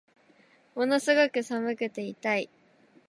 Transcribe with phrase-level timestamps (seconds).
[0.73, 2.49] ものすごく寒くて痛い